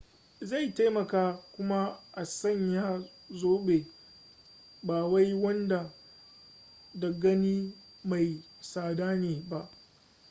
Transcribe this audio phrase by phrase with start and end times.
[0.41, 3.87] zai taimaka kuma a sanya zobe
[4.83, 5.93] bawai wanda
[6.93, 9.69] da gani mai tsada ne ba